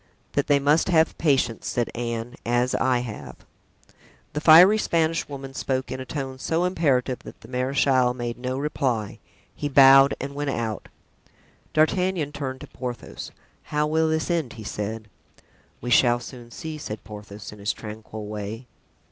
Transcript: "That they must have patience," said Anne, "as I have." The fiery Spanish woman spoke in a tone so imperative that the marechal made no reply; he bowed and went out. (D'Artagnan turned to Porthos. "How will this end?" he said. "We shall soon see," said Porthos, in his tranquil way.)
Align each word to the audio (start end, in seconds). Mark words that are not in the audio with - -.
"That 0.31 0.47
they 0.47 0.57
must 0.57 0.89
have 0.89 1.15
patience," 1.19 1.67
said 1.67 1.91
Anne, 1.93 2.33
"as 2.43 2.73
I 2.73 3.01
have." 3.01 3.35
The 4.33 4.41
fiery 4.41 4.79
Spanish 4.79 5.29
woman 5.29 5.53
spoke 5.53 5.91
in 5.91 5.99
a 5.99 6.05
tone 6.07 6.39
so 6.39 6.63
imperative 6.63 7.19
that 7.19 7.41
the 7.41 7.47
marechal 7.47 8.15
made 8.15 8.39
no 8.39 8.57
reply; 8.57 9.19
he 9.55 9.69
bowed 9.69 10.15
and 10.19 10.33
went 10.33 10.49
out. 10.49 10.89
(D'Artagnan 11.73 12.31
turned 12.31 12.61
to 12.61 12.67
Porthos. 12.67 13.29
"How 13.65 13.85
will 13.85 14.09
this 14.09 14.31
end?" 14.31 14.53
he 14.53 14.63
said. 14.63 15.07
"We 15.81 15.91
shall 15.91 16.19
soon 16.19 16.49
see," 16.49 16.79
said 16.79 17.03
Porthos, 17.03 17.51
in 17.51 17.59
his 17.59 17.71
tranquil 17.71 18.25
way.) 18.25 18.65